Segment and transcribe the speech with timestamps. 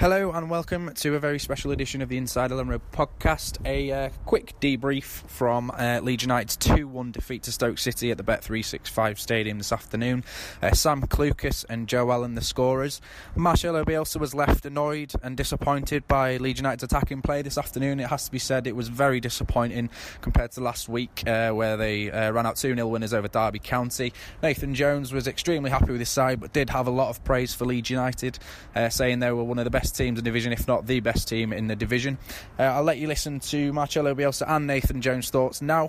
[0.00, 3.58] Hello and welcome to a very special edition of the Inside Ellen Road podcast.
[3.66, 8.16] A uh, quick debrief from uh, Leeds United's 2 1 defeat to Stoke City at
[8.16, 10.24] the Bet365 Stadium this afternoon.
[10.62, 13.02] Uh, Sam Clucas and Joe Allen, the scorers.
[13.36, 18.00] Marcelo Bielsa was left annoyed and disappointed by Leeds United's attacking play this afternoon.
[18.00, 19.90] It has to be said it was very disappointing
[20.22, 23.58] compared to last week, uh, where they uh, ran out 2 0 winners over Derby
[23.58, 24.14] County.
[24.42, 27.52] Nathan Jones was extremely happy with his side, but did have a lot of praise
[27.52, 28.38] for Leeds United,
[28.74, 31.00] uh, saying they were one of the best teams in the division, if not the
[31.00, 32.18] best team in the division.
[32.58, 35.88] Uh, I'll let you listen to Marcelo Bielsa and Nathan Jones' thoughts now.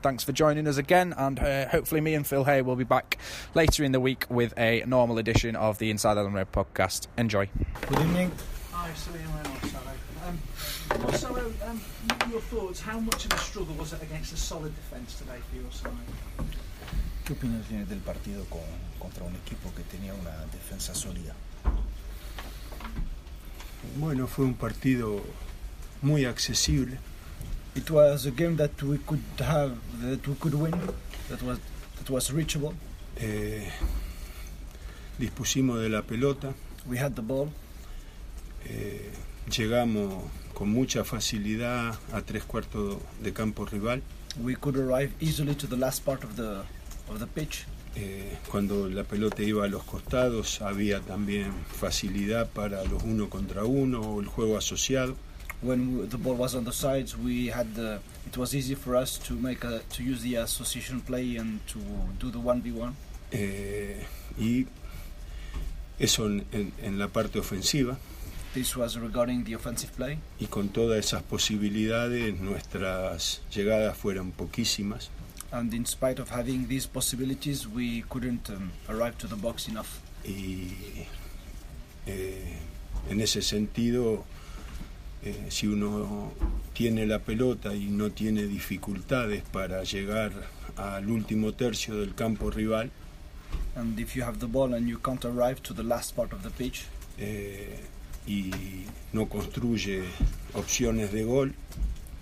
[0.00, 3.18] Thanks for joining us again, and uh, hopefully, me and Phil Hay will be back
[3.54, 7.08] later in the week with a normal edition of the Inside Ellen Road podcast.
[7.16, 7.48] Enjoy.
[7.88, 8.30] Good evening.
[8.72, 9.28] Hi, Salim
[10.28, 10.38] um,
[11.02, 11.80] Marcelo, um,
[12.30, 15.56] your thoughts, how much of a struggle was it against a solid defence today for
[15.56, 15.92] your side?
[17.24, 18.62] ¿Qué opinas tienes del partido con,
[18.98, 21.34] contra un equipo que tenía una defensa sólida?
[23.96, 25.22] Bueno, fue un partido
[26.02, 26.98] muy accesible.
[27.74, 30.72] It was a game that we could have, that we could win,
[31.28, 31.58] that was,
[31.98, 32.74] that was reachable.
[33.16, 33.68] Eh,
[35.18, 36.54] dispusimos de la pelota,
[36.86, 37.50] We had the ball.
[38.64, 39.10] eh,
[39.50, 44.02] llegamos con mucha facilidad a tres cuartos de campo rival.
[44.42, 46.62] We could arrive easily to the last part of the
[47.08, 47.64] of the pitch.
[48.00, 53.64] Eh, cuando la pelota iba a los costados había también facilidad para los uno contra
[53.64, 55.16] uno o el juego asociado.
[55.62, 57.98] When the ball was on the sides, we had the.
[58.28, 61.80] It was easy for us to make a, to use the association play and to
[62.20, 62.92] do the one v one.
[63.32, 64.04] Eh,
[64.38, 64.66] y
[65.98, 67.98] eso en- en- en la parte ofensiva.
[68.54, 75.10] This was regarding the offensive play, y con todas esas posibilidades nuestras llegadas fueron poquísimas.
[75.52, 80.00] And in spite of having these possibilities, we couldn't um, arrive to the box enough.
[80.24, 81.06] Y
[82.06, 82.58] eh,
[83.08, 84.24] en ese sentido,
[85.22, 86.32] eh, si uno
[86.74, 90.32] tiene la pelota y no tiene dificultades para llegar
[90.76, 92.90] al último tercio del campo rival,
[93.74, 96.42] And if you have the ball and you can't arrive to the last part of
[96.42, 96.84] the pitch,
[97.18, 97.80] eh,
[98.26, 98.50] y
[99.12, 100.02] no construye
[100.52, 101.52] opciones de gol,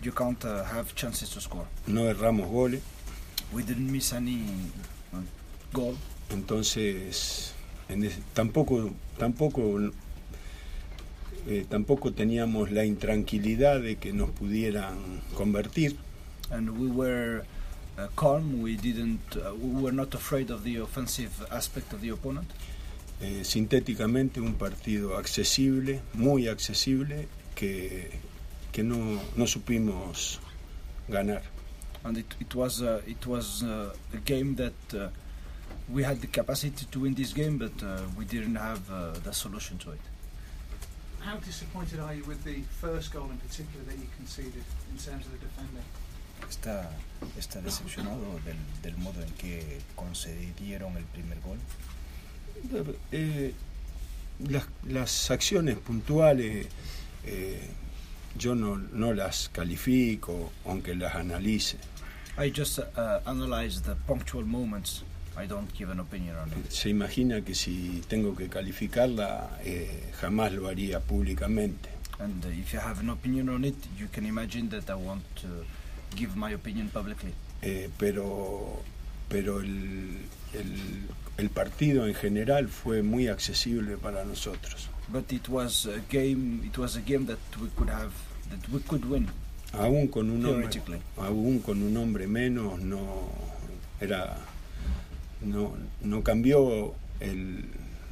[0.03, 1.67] you can't uh, have chances to score.
[1.87, 2.83] no erramos goles,
[3.53, 4.43] We didn't miss any
[5.13, 5.21] uh,
[5.73, 5.97] goal,
[6.31, 7.55] entonces
[7.89, 9.81] en tampoco tampoco
[11.47, 15.97] eh, tampoco teníamos la intranquilidad de que nos pudieran convertir
[16.51, 17.45] and we were
[17.99, 18.63] uh, calm.
[18.63, 19.37] We didn't.
[19.37, 22.51] Uh, we were not afraid of the offensive aspect of the opponent.
[23.21, 28.11] Eh, sintéticamente un partido accesible muy accesible que,
[28.73, 30.39] que no, no supimos
[31.09, 31.43] ganar
[32.07, 35.09] And it, it was uh, it was uh, a game that uh,
[35.89, 39.33] we had the capacity to win this game, but uh, we didn't have uh, the
[39.33, 40.01] solution to it.
[41.21, 45.27] How disappointed are you with the first goal in particular that you conceded in terms
[45.27, 45.85] of the defending?
[46.49, 46.91] Está,
[47.37, 51.59] está decepcionado del, del modo en que concedieron el primer gol.
[53.11, 53.53] Eh,
[54.49, 56.69] las, las acciones puntuales
[57.25, 57.61] eh,
[58.39, 61.79] yo no, no las califico aunque las analice
[62.39, 65.03] I just uh, analyze the punctual moments.
[65.39, 66.73] I don't give an opinion on it.
[66.73, 72.73] se imagina que si tengo que calificarla eh, jamás lo haría públicamente And uh, if
[72.73, 75.49] you have an opinion on it, you can imagine that I want to
[76.17, 77.35] give my opinion publicly.
[77.61, 78.83] Eh, pero
[79.29, 80.17] pero el,
[80.55, 80.77] el,
[81.37, 86.63] el partido en general fue muy accesible para nosotros But it was a game.
[86.65, 88.13] It was a game that we could have,
[88.51, 89.29] that we could win
[89.73, 90.69] aún con un hombre
[91.17, 93.29] aún con un hombre menos no
[94.01, 94.37] era
[95.43, 97.65] no, no cambió el,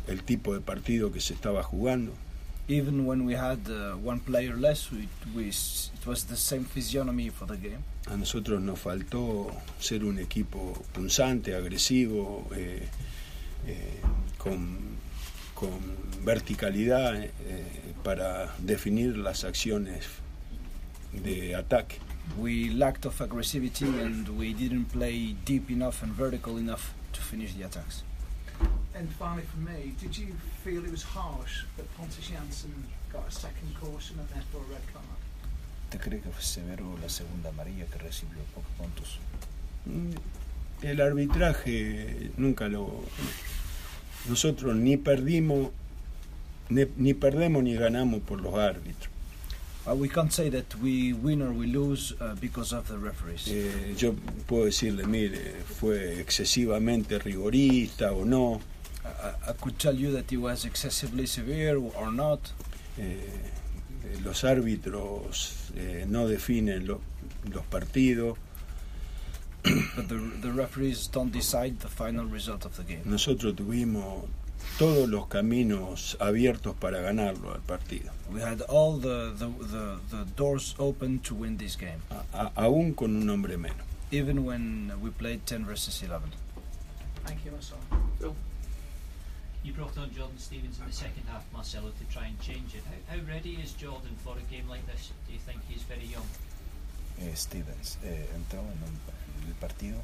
[0.06, 2.12] el tipo de partido que se estaba jugando
[2.66, 5.06] Even when we had uh, one player less, we,
[5.36, 7.84] we, it was the same physiognomy for the game.
[8.10, 12.86] a nosotros nos faltó ser un equipo punzante agresivo eh,
[13.66, 14.00] eh,
[14.36, 14.78] con,
[15.54, 15.78] con
[16.24, 17.30] verticalidad eh,
[18.02, 20.04] para definir las acciones
[21.22, 22.00] de ataque
[22.38, 27.54] We lacked of aggressivity and we didn't play deep enough and vertical enough to finish
[27.54, 28.02] the attacks.
[28.94, 30.34] And finally, from me, did you
[30.64, 32.72] feel it was harsh that Pontus Janssen
[33.12, 35.04] got a second caution and therefore a red card?
[35.90, 39.18] ¿Te cree que fue severo la segunda amarilla que recibió pocos puntos?
[39.86, 40.14] Mm,
[40.82, 43.04] el arbitraje nunca lo
[44.28, 45.70] nosotros ni perdimos
[46.68, 49.13] ni, ni perdemos ni ganamos por los árbitros
[49.86, 53.48] Uh, we can't say that we win or we lose uh, because of the referees.
[53.48, 54.14] Eh, yo
[54.46, 58.60] puedo decirle mire fue excesivamente rigorista o no
[59.04, 62.40] I, I could tell you that he was excessively severe or not.
[62.98, 63.18] eh,
[64.24, 67.02] los árbitros eh, no definen lo-
[67.52, 68.38] los partidos.
[69.96, 73.02] But the, the referees don't decide the final result of the game.
[73.04, 74.24] Nosotros tuvimos
[74.78, 80.24] todos los caminos abiertos para ganarlo al partido, We had all the, the, the, the
[80.36, 83.84] doors open to win this game, a- a- aún con un hombre menos.
[84.10, 86.30] even when we played 10 versus 11.
[87.24, 87.80] Thank you, Marcelo.
[88.18, 88.34] Phil?
[89.64, 92.82] You brought on Jordan Stevens in the second half, Marcelo, to try and change it.
[93.08, 95.10] How, how ready is Jordan for a game like this?
[95.26, 96.26] Do you think he's very young?
[97.20, 99.00] Eh, Stevens eh, entró en, un-
[99.42, 99.96] en el partido.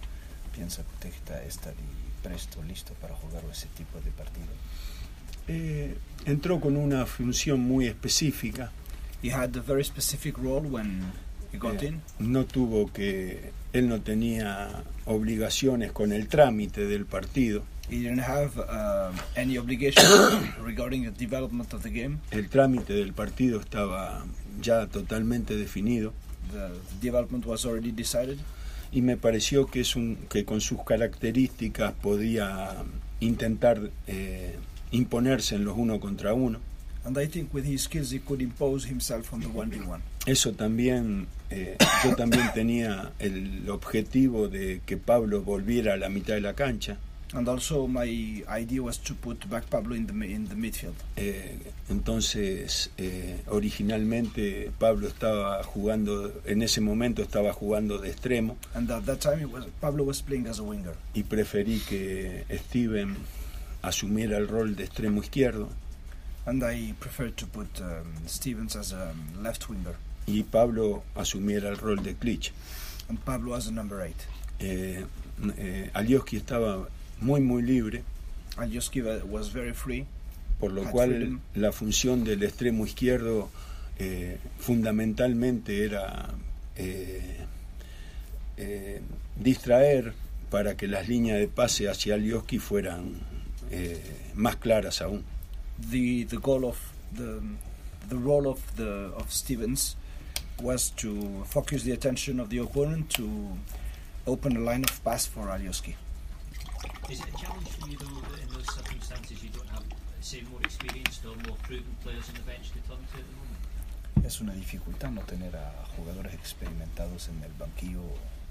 [0.54, 4.46] ¿Piensa que usted está, li- presto, listo para jugar ese tipo de partido?
[5.48, 5.96] Eh,
[6.26, 8.70] entró con una función muy específica.
[9.22, 11.02] He had a very specific role when
[11.52, 12.00] he got Eh, in.
[12.18, 17.62] no tuvo que, él no tenía obligaciones con el trámite del partido.
[17.90, 20.04] He didn't have uh, any obligation
[20.64, 22.18] regarding the development of the game.
[22.30, 24.24] El trámite del partido estaba
[24.60, 26.12] ya totalmente definido
[26.52, 28.38] The, the development was already decided.
[28.92, 32.76] Y me pareció que es un que con sus características podía
[33.20, 34.56] intentar eh,
[34.90, 36.58] imponerse en los uno contra uno.
[37.04, 40.00] And I think with his skills he could impose himself on the 1v1.
[40.26, 46.34] Eso también, eh, yo también tenía el objetivo de que Pablo volviera a la mitad
[46.34, 46.98] de la cancha.
[47.32, 50.94] And also my idea was to put back Pablo in the, in the midfield.
[51.16, 58.90] Eh, entonces, eh, originalmente Pablo estaba jugando, en ese momento estaba jugando de extremo And
[58.90, 60.94] at that time was, Pablo was playing as a winger.
[61.14, 63.16] y preferí que Steven
[63.82, 65.68] asumiera el rol de extremo izquierdo
[66.46, 69.94] And I preferred to put um, Stevens as a um, left winger
[70.26, 72.50] y Pablo asumiera el rol de Klitsch.
[73.08, 74.14] and Pablo as a number 8.
[74.60, 75.04] Eh,
[75.58, 76.88] eh, Alioski estaba
[77.20, 78.02] muy muy libre,
[78.56, 80.06] Joski was very free.
[80.58, 81.40] por lo cual freedom.
[81.54, 83.48] la función del extremo izquierdo
[83.98, 86.28] eh, fundamentalmente era
[86.76, 87.46] eh,
[88.56, 89.00] eh,
[89.36, 90.12] distraer
[90.50, 93.14] para que las líneas de pase hacia Alioski fueran
[93.70, 94.00] eh,
[94.34, 95.24] más claras aún.
[95.90, 96.76] The, the goal of
[97.16, 97.40] the,
[98.08, 99.96] the role of, the, of Stevens
[100.60, 103.26] was to focus the attention of the opponent to
[104.26, 105.94] open a line of pass for Alioski.
[107.10, 109.82] Is it a challenge for you, though, that in those circumstances you don't have,
[110.20, 113.34] say, more experienced or more proven players on the bench to turn to at the
[113.34, 114.24] moment?
[114.24, 118.02] Es una dificultad no tener a jugadores experimentados en el banquillo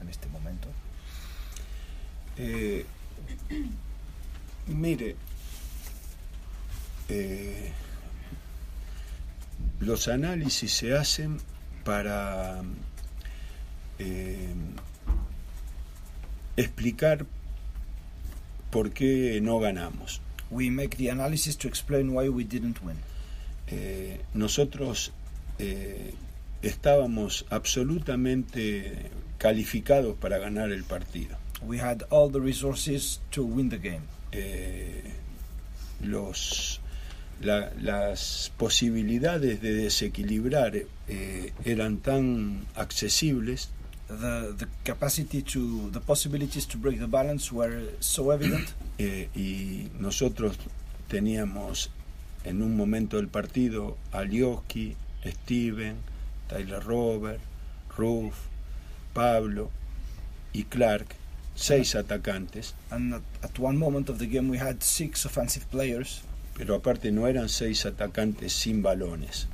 [0.01, 0.67] en este momento.
[2.35, 2.85] Eh,
[4.67, 5.15] mire,
[7.07, 7.71] eh,
[9.79, 11.39] los análisis se hacen
[11.85, 12.61] para
[13.99, 14.53] eh,
[16.57, 17.25] explicar
[18.71, 20.21] por qué no ganamos.
[20.51, 22.97] We make the analysis to explain why we didn't win.
[23.67, 25.11] Eh, nosotros
[25.59, 26.13] eh,
[26.61, 31.37] estábamos absolutamente calificados para ganar el partido.
[31.61, 34.01] We had all the resources to win the game.
[34.31, 35.13] eh,
[36.01, 36.79] los,
[37.41, 40.75] la- las posibilidades de desequilibrar
[41.07, 43.69] eh, eran tan accesibles
[44.09, 48.73] The, the capacity to, the possibilities to break the balance were so evident.
[48.99, 50.57] eh, y nosotros
[51.07, 51.89] teníamos
[52.43, 55.97] en un momento del partido a Lioski, Steven,
[56.47, 57.39] Tyler Robert,
[57.97, 58.33] Ruff,
[59.13, 59.69] Pablo
[60.53, 61.15] y Clark,
[61.55, 66.21] seis atacantes, And at, at one moment of the game, we had six offensive players,
[66.57, 69.47] pero aparte no eran seis atacantes sin balones.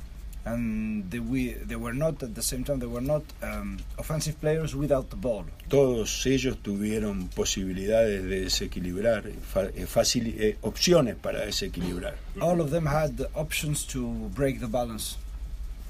[0.46, 4.40] And they, we, they were not, at the same time, they were not um, offensive
[4.40, 5.44] players without the ball.
[5.68, 9.34] todos ellos tuvieron posibilidades de desequilibrar, eh,
[9.74, 12.14] eh, opciones para desequilibrar.
[12.40, 15.16] All of them had the options to break the balance.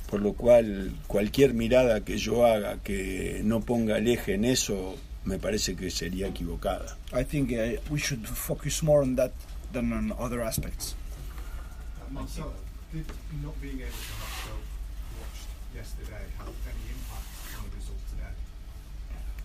[0.08, 4.96] Por lo cual, cualquier mirada que yo haga que no ponga el eje en eso,
[5.24, 6.96] me parece que sería equivocada.
[7.12, 9.32] I think uh, we should focus more on that
[9.72, 10.94] than on other aspects.
[12.10, 12.52] Marcelo,
[12.92, 13.04] did
[13.42, 14.35] not being able to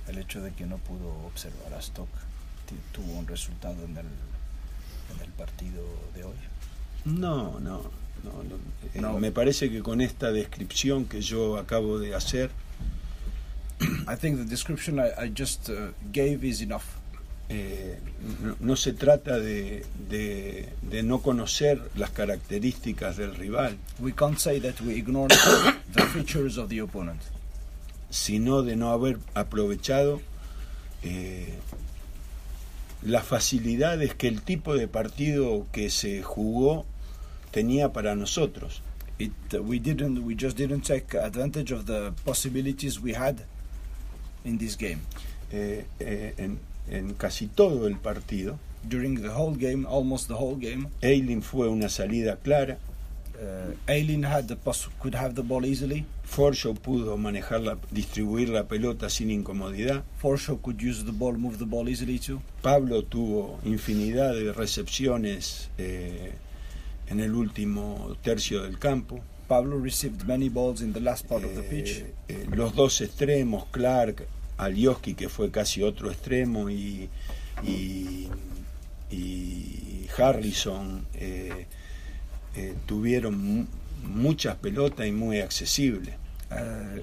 [0.07, 2.09] El hecho de que no pudo observar a Stock
[2.93, 5.83] tuvo un resultado en el, en el partido
[6.15, 6.35] de hoy.
[7.05, 7.81] No, no,
[8.23, 8.55] no, no.
[8.93, 9.19] Eh, No.
[9.19, 12.49] Me parece que con esta descripción que yo acabo de hacer,
[13.81, 16.83] I think the description I, I just uh, gave is enough.
[17.53, 17.99] Eh,
[18.43, 24.37] no, no se trata de, de- de no conocer las características del rival, We can't
[24.37, 25.27] say that we ignore
[25.93, 27.21] the features of the opponent.
[28.09, 30.21] sino de no haber aprovechado
[31.03, 31.53] eh,
[33.03, 36.85] las facilidades que el tipo de partido que se jugó
[37.51, 38.81] tenía para nosotros.
[39.17, 39.31] It
[39.61, 43.37] we didn't we just didn't take advantage of the possibilities we had
[44.43, 44.99] in this game.
[45.51, 46.59] Eh, eh, en,
[46.89, 51.67] en casi todo el partido, During the whole game, almost the whole game, Eileen fue
[51.69, 52.79] una salida clara,
[53.35, 54.57] uh, Aileen had the
[54.99, 56.05] could have the ball easily.
[56.23, 61.65] Forshaw pudo manejarla, distribuir la pelota sin incomodidad, Forshaw could use the ball, move the
[61.65, 62.41] ball easily too.
[62.63, 66.31] Pablo tuvo infinidad de recepciones eh,
[67.07, 69.19] en el último tercio del campo.
[69.47, 71.99] Pablo received many balls in the last part of the pitch.
[71.99, 74.25] Eh, eh, los dos extremos, Clark,
[74.61, 77.09] Alioski, que fue casi otro extremo, y,
[77.63, 78.27] y,
[79.09, 81.65] y Harrison, eh,
[82.55, 83.65] eh, tuvieron mu-
[84.03, 86.15] muchas pelotas y muy accesibles.
[86.51, 86.99] Uh,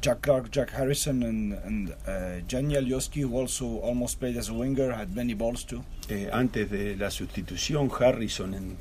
[0.00, 4.52] Jack Clark, Jack Harrison, and, and uh, Jenny Alioski, who also almost played as a
[4.54, 5.82] winger, had many balls too.
[6.08, 8.76] Eh, antes de la sustitución, Harrison en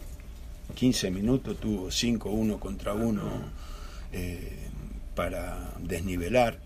[0.75, 3.21] 15 minutos tuvo 5-1 contra 1
[4.13, 4.51] eh,
[5.15, 6.59] para desnivelar.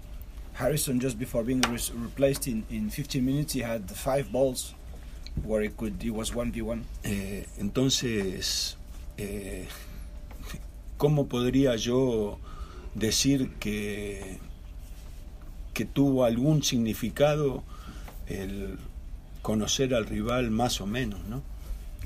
[0.53, 4.73] Harrison, just before being re- replaced in, in 15 minutes, he had five balls
[5.43, 6.83] where he could he was 1v1.
[7.03, 8.75] Eh, entonces,
[9.17, 9.65] eh,
[10.97, 12.37] ¿cómo podría yo
[12.93, 14.37] decir que,
[15.73, 17.63] que tuvo algún significado
[18.27, 18.77] el
[19.41, 21.41] conocer al rival más o menos, ¿no?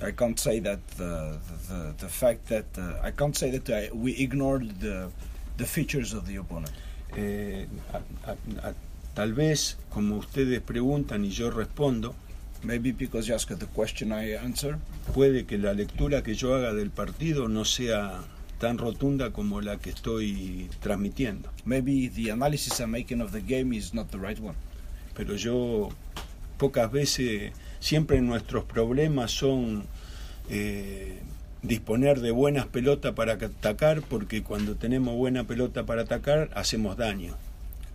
[0.01, 3.95] I can't say that the the, the fact that uh, I can't say that uh,
[3.95, 5.09] we ignored the
[5.57, 6.73] the features of the opponent.
[7.15, 8.73] Eh, a- a- a-
[9.13, 12.13] tal vez, como ustedes preguntan y yo respondo,
[12.63, 14.77] Maybe because you asked the question, I answer.
[15.13, 18.23] puede que la lectura que yo haga del partido no sea
[18.59, 21.51] tan rotunda como la que estoy transmitiendo.
[21.65, 24.55] Maybe the analysis I'm making of the game is not the right one.
[25.13, 25.89] pero yo
[26.57, 29.85] pocas veces, siempre nuestros problemas son
[30.49, 31.19] eh,
[31.67, 37.35] disponer de buenas pelotas para atacar, porque cuando tenemos buena pelota para atacar, hacemos daño.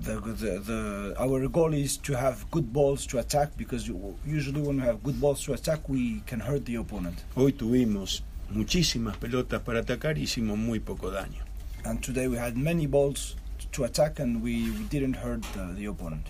[0.02, 3.86] The, the, the, our goal is to have good balls to attack because
[4.26, 7.22] usually when we have good balls to attack, we can hurt the opponent.
[7.36, 11.44] Hoy tuvimos muchísimas pelotas para atacar y hicimos muy poco daño.
[11.84, 13.36] And today we had many balls
[13.72, 16.26] to attack and we, we didn't hurt the, the opponent.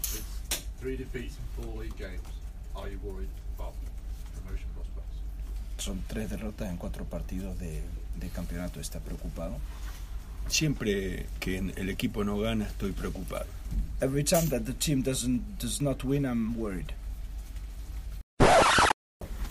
[0.00, 0.22] It's
[0.78, 2.20] three defeats in four league games.
[2.74, 3.28] Are you worried?
[5.78, 7.82] Son tres derrotas en cuatro partidos de,
[8.16, 8.80] de campeonato.
[8.80, 9.58] ¿Está preocupado?
[10.48, 13.46] Siempre que el equipo no gana, estoy preocupado.
[14.00, 16.92] Every time that the team doesn't does not win, I'm worried.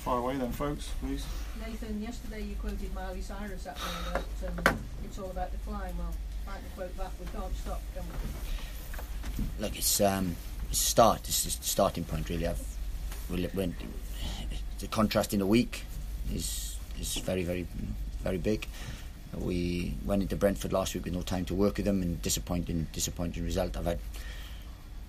[0.06, 1.26] Far away then, folks, please.
[1.60, 5.98] Nathan, yesterday you quoted Miley Cyrus at me about um, it's all about the climb.
[5.98, 6.14] Well,
[6.48, 7.12] I can quote that.
[7.20, 9.62] We can't stop, can we?
[9.64, 10.36] Look, it's um,
[10.70, 11.28] it's a start.
[11.28, 12.48] It's just the starting point, really.
[12.48, 12.62] I've
[13.30, 13.76] we went
[14.80, 15.86] the contrast in a week
[16.34, 17.68] is is very very
[18.24, 18.68] very big.
[19.38, 22.88] We went into Brentford last week with no time to work with them, and disappointing
[22.94, 23.78] disappointing result.
[23.78, 24.00] I've had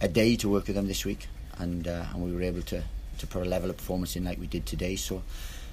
[0.01, 2.83] a day to work with them this week, and uh, and we were able to
[3.19, 4.97] to put a level of performance in like we did today.
[4.97, 5.23] So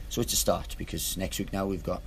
[0.10, 2.02] so it's a start because next week now we've got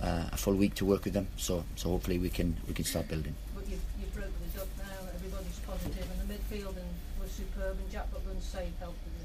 [0.00, 1.28] uh, a full week to work with them.
[1.36, 3.34] So so hopefully we can we can start building.
[3.54, 5.08] But you've, you've broken the duck now.
[5.14, 6.88] Everybody's positive, and the midfield and
[7.20, 7.76] was superb.
[7.78, 9.17] And Jack Butland's save helped it.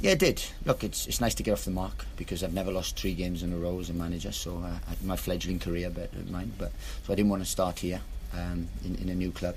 [0.00, 0.42] Yeah, it did.
[0.64, 3.42] Look, it's it's nice to get off the mark because I've never lost three games
[3.42, 4.32] in a row as a manager.
[4.32, 6.52] So uh, my fledgling career, but mine.
[6.58, 6.72] But
[7.04, 8.00] so I didn't want to start here
[8.32, 9.56] um, in, in a new club.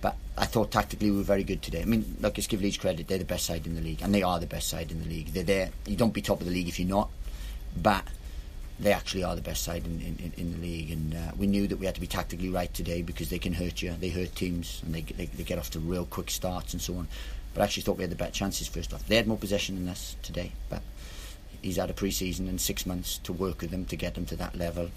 [0.00, 1.82] But I thought tactically we were very good today.
[1.82, 4.12] I mean, look, let's give Leeds credit; they're the best side in the league, and
[4.12, 5.28] they are the best side in the league.
[5.28, 5.70] They're there.
[5.86, 7.08] You don't be top of the league if you're not,
[7.80, 8.02] but
[8.80, 10.90] they actually are the best side in, in, in the league.
[10.90, 13.54] And uh, we knew that we had to be tactically right today because they can
[13.54, 13.94] hurt you.
[13.98, 16.96] They hurt teams, and they, they they get off to real quick starts and so
[16.96, 17.06] on.
[17.56, 19.06] But I actually thought we had the better chances first off.
[19.06, 20.82] They had more possession than us today, but
[21.62, 24.36] he's had a pre-season and six months to work with them to get them to
[24.36, 24.90] that level.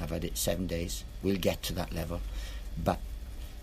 [0.00, 1.02] I've had it seven days.
[1.24, 2.20] We'll get to that level,
[2.84, 3.00] but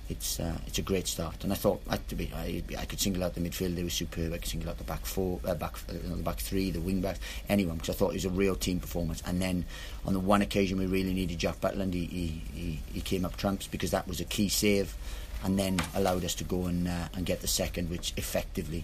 [0.10, 1.46] it's uh, it's a great start.
[1.46, 3.90] And I thought I, to be, I, I could single out the midfield; they were
[3.90, 4.34] superb.
[4.34, 7.00] I could single out the back four, uh, back uh, the back three, the wing
[7.00, 9.24] backs, anyone because I thought it was a real team performance.
[9.26, 9.64] And then
[10.06, 13.66] on the one occasion we really needed Jack Butland, he, he, he came up trumps
[13.66, 14.98] because that was a key save,
[15.44, 18.84] and then allowed us to go and uh, and get the second, which effectively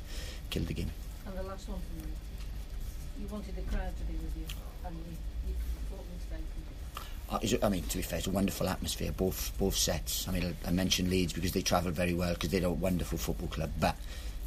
[0.50, 0.92] killed the game.
[1.26, 2.12] And the last one from you.
[3.22, 4.46] You wanted the crowd to be with you,
[4.86, 5.04] and you,
[5.48, 5.56] you.
[7.32, 10.28] Uh, I mean, to be fair, it's a wonderful atmosphere, both both sets.
[10.28, 13.18] I mean, I, I mentioned Leeds because they travelled very well because they're a wonderful
[13.18, 13.72] football club.
[13.80, 13.96] But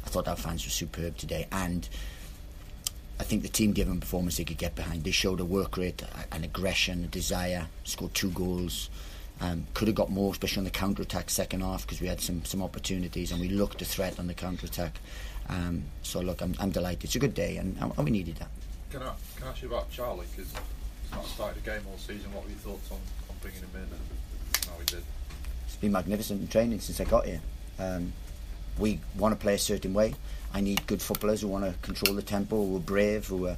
[0.05, 1.87] I thought our fans were superb today, and
[3.19, 5.03] I think the team gave them a performance they could get behind.
[5.03, 7.67] They showed a work rate, an aggression, a desire.
[7.85, 8.89] Scored two goals.
[9.41, 12.21] Um, could have got more, especially on the counter attack second half because we had
[12.21, 14.99] some some opportunities and we looked a threat on the counter attack.
[15.49, 17.03] Um, so look, I'm, I'm delighted.
[17.03, 18.49] It's a good day, and, and we needed that.
[18.91, 20.25] Can I, can I ask you about Charlie?
[20.35, 22.33] Because he's not started a game all season.
[22.33, 22.97] What were your thoughts on,
[23.29, 25.03] on bringing him in and how he did?
[25.67, 27.41] It's been magnificent in training since I got here.
[27.77, 28.13] Um,
[28.77, 30.15] we want to play a certain way.
[30.53, 33.57] I need good footballers who want to control the tempo, who are brave, who are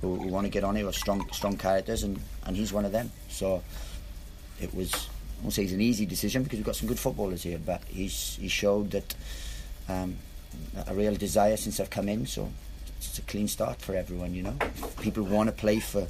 [0.00, 2.72] who, who want to get on it, who are strong strong characters, and, and he's
[2.72, 3.10] one of them.
[3.28, 3.62] So
[4.60, 5.08] it was
[5.46, 8.36] won't say it's an easy decision because we've got some good footballers here, but he's
[8.40, 9.14] he showed that
[9.88, 10.16] um,
[10.88, 12.26] a real desire since I've come in.
[12.26, 12.50] So
[12.96, 14.56] it's a clean start for everyone, you know.
[14.60, 16.08] If people want to play for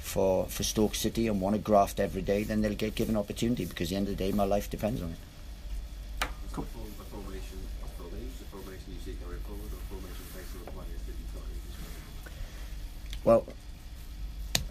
[0.00, 3.64] for for Stoke City and want to graft every day, then they'll get given opportunity
[3.64, 6.28] because at the end of the day, my life depends on it.
[6.50, 6.66] Cool.
[7.00, 10.70] A formation of formation, a formation you see going forward, or formation based on the
[10.72, 13.46] players that you've got in this Well,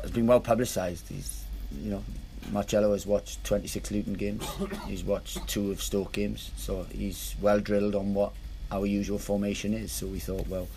[0.04, 1.08] it's been well publicised.
[1.08, 1.46] He's,
[1.82, 2.04] you know,
[2.52, 4.46] Marcello has watched 26 Luton games.
[4.88, 8.34] he's watched two of Stoke games, so he's well drilled on what
[8.72, 9.92] our usual formation is.
[9.92, 10.68] So we thought, well,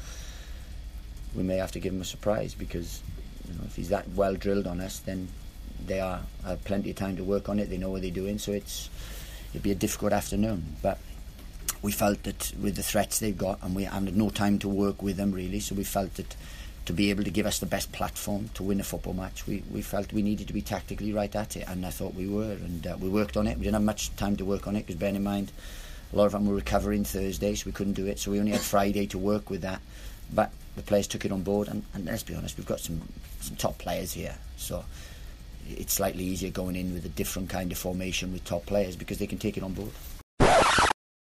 [1.35, 3.03] we may have to give him a surprise because
[3.49, 5.29] you know, if he's that well drilled on us, then
[5.87, 7.71] they are have plenty of time to work on it.
[7.71, 8.89] They know what they're doing, so it's
[9.51, 10.77] it'd be a difficult afternoon.
[10.83, 10.99] But
[11.83, 15.03] we felt that with the threats they've got, and we had no time to work
[15.03, 16.35] with them really, so we felt that
[16.87, 19.63] to be able to give us the best platform to win a football match, we,
[19.73, 22.53] we felt we needed to be tactically right at it, and I thought we were,
[22.53, 23.59] and uh, we worked on it.
[23.59, 25.51] We didn't have much time to work on it because, bear in mind,
[26.13, 28.21] a lot of them were recovering Thursday, so we couldn't do it.
[28.21, 29.81] So we only had Friday to work with that.
[30.33, 33.03] But the players took it on board, and, and let's be honest, we've got some,
[33.41, 34.85] some top players here, so
[35.69, 39.19] it's slightly easier going in with a different kind of formation with top players because
[39.19, 39.91] they can take it on board.